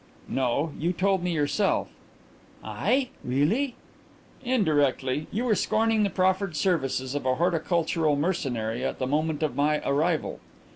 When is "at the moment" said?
8.83-9.43